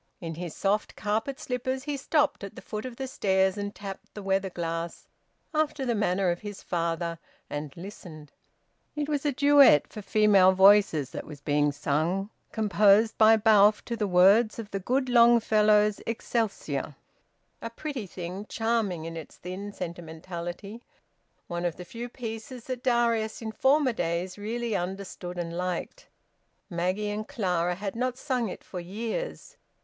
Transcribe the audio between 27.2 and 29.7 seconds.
Clara had not sung it for years.